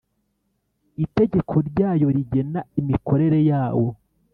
[1.05, 3.87] Itegeko ryayo rigena imikorere yawo